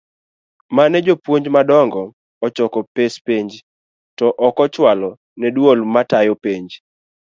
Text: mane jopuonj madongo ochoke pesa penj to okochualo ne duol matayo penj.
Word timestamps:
mane 0.75 0.97
jopuonj 1.05 1.45
madongo 1.55 2.01
ochoke 2.45 2.81
pesa 2.95 3.19
penj 3.27 3.51
to 4.17 4.27
okochualo 4.47 5.09
ne 5.39 5.47
duol 5.55 5.79
matayo 5.93 6.33
penj. 6.43 6.69